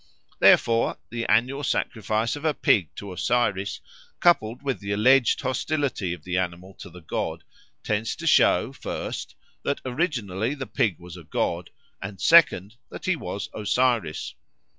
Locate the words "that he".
12.89-13.15